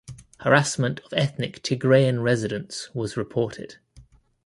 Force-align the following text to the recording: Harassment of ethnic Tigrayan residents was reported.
Harassment 0.39 0.99
of 1.01 1.13
ethnic 1.13 1.61
Tigrayan 1.61 2.23
residents 2.23 2.89
was 2.95 3.15
reported. 3.15 3.75